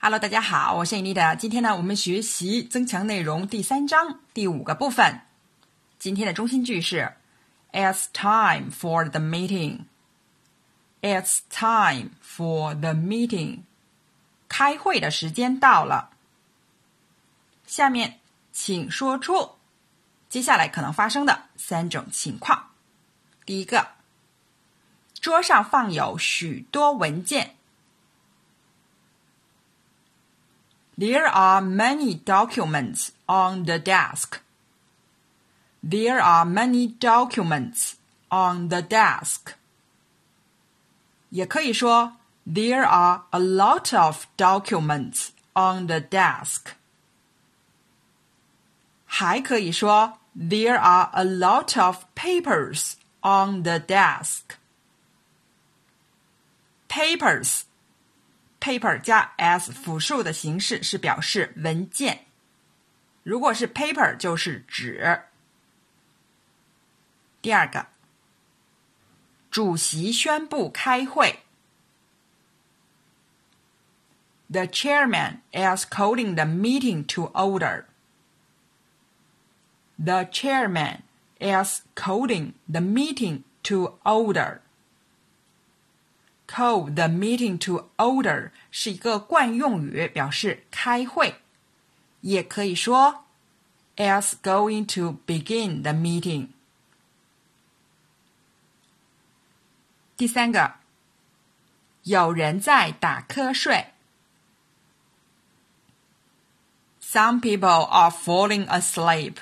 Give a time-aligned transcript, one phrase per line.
[0.00, 1.34] Hello，大家好，我是伊丽的。
[1.34, 5.22] 今天呢，我们学习增强内容第三章第五个部分。
[5.98, 7.14] 今天的中心句是
[7.72, 9.86] ：It's time for the meeting.
[11.02, 13.62] It's time for the meeting.
[14.48, 16.10] 开会的时间到了。
[17.66, 18.20] 下面，
[18.52, 19.56] 请说出
[20.28, 22.70] 接下来可能发生的三种情况。
[23.44, 23.88] 第一个，
[25.20, 27.56] 桌上放有许多文件。
[30.97, 34.39] There are many documents on the desk.
[35.81, 37.97] There are many documents
[38.29, 39.55] on the desk.
[41.29, 42.13] 也可以说
[42.45, 46.73] There are a lot of documents on the desk.
[49.05, 54.57] 还可以说 There are a lot of papers on the desk.
[56.87, 57.63] Papers
[58.60, 62.26] paper 加 s 复数的形式是表示文件，
[63.22, 65.22] 如果是 paper 就是纸。
[67.40, 67.86] 第二个，
[69.50, 71.40] 主席宣布开会。
[74.50, 77.84] The chairman is calling the meeting to order.
[79.98, 81.02] The chairman
[81.38, 84.60] is calling the meeting to order.
[86.57, 91.35] Call the meeting to order 是一个惯用语，表示开会。
[92.21, 93.25] 也可以说，
[93.97, 96.49] is going to begin the meeting。
[100.15, 100.75] 第三个，
[102.03, 103.87] 有人在打瞌睡。
[107.01, 109.37] Some people are falling asleep.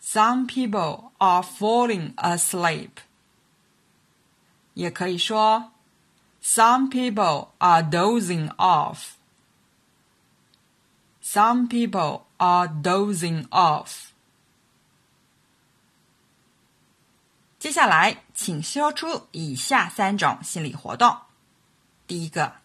[0.00, 2.90] Some people are falling asleep.
[4.74, 5.72] 也可以说，
[6.42, 9.14] Some people are dozing off.
[11.22, 14.10] Some people are dozing off.
[17.58, 21.18] 接下来，请说出以下三种心理活动。
[22.06, 22.58] 第一个，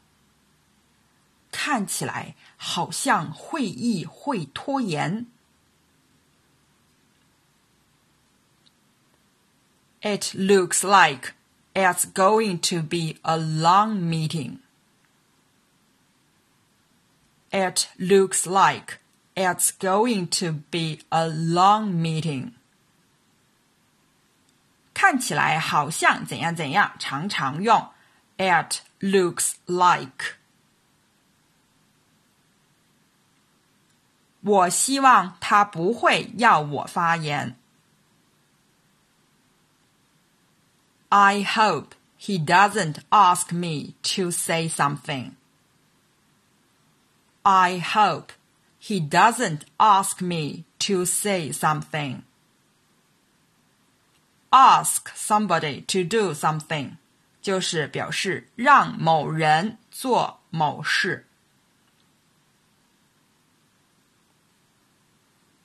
[1.52, 5.26] 看起来好像会议会拖延。
[10.02, 11.34] It looks like
[11.76, 14.60] it's going to be a long meeting.
[17.52, 19.00] It looks like
[19.36, 22.54] it's going to be a long meeting.
[24.94, 27.90] 看起来好像怎样怎样，常常用
[28.38, 30.36] it looks like。
[34.42, 37.58] 我希望他不会要我发言。
[41.16, 45.36] I hope he doesn't ask me to say something.
[47.44, 48.32] I hope
[48.80, 52.24] he doesn't ask me to say something.
[54.52, 56.98] Ask somebody to do something
[57.42, 61.26] 就是表示让某人做某事。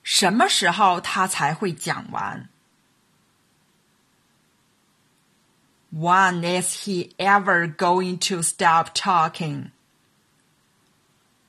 [0.02, 2.48] 什么时候他才会讲完
[5.92, 9.70] ？When is he ever going to stop talking?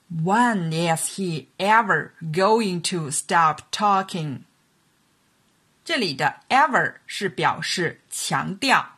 [0.10, 4.44] When is he ever going to stop talking?
[5.84, 8.94] 这里的 ever 是表示强调。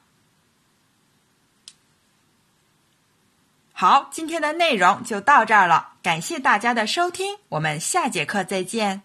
[3.74, 9.04] 好，今天的内容就到这儿了，感谢大家的收听，我们下节课再见。